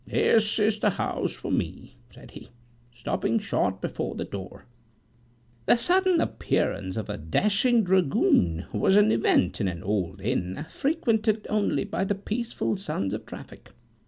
[0.07, 2.49] "This is the house for me," said he,
[2.91, 4.65] stopping short before the door.
[5.67, 11.45] The sudden appearance of a dashing dragoon was an event in an old inn, frequented
[11.51, 13.69] only by the peaceful sons of traffic.